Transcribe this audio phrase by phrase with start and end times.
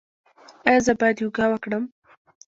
[0.67, 1.83] ایا زه باید یوګا وکړم؟